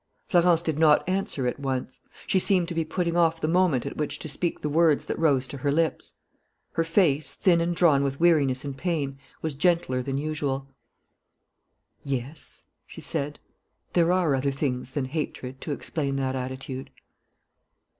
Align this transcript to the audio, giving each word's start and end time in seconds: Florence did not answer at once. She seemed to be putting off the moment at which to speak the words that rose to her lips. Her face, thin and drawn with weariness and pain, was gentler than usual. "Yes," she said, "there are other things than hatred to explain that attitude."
Florence 0.29 0.63
did 0.63 0.79
not 0.79 1.07
answer 1.07 1.45
at 1.45 1.59
once. 1.59 1.99
She 2.25 2.39
seemed 2.39 2.67
to 2.69 2.73
be 2.73 2.83
putting 2.83 3.15
off 3.15 3.39
the 3.39 3.47
moment 3.47 3.85
at 3.85 3.97
which 3.97 4.17
to 4.17 4.27
speak 4.27 4.59
the 4.61 4.67
words 4.67 5.05
that 5.05 5.19
rose 5.19 5.47
to 5.49 5.57
her 5.57 5.71
lips. 5.71 6.13
Her 6.71 6.83
face, 6.83 7.35
thin 7.35 7.61
and 7.61 7.75
drawn 7.75 8.01
with 8.01 8.19
weariness 8.19 8.65
and 8.65 8.75
pain, 8.75 9.19
was 9.43 9.53
gentler 9.53 10.01
than 10.01 10.17
usual. 10.17 10.71
"Yes," 12.03 12.65
she 12.87 12.99
said, 12.99 13.37
"there 13.93 14.11
are 14.11 14.33
other 14.33 14.49
things 14.49 14.93
than 14.93 15.05
hatred 15.05 15.61
to 15.61 15.71
explain 15.71 16.15
that 16.15 16.35
attitude." 16.35 16.89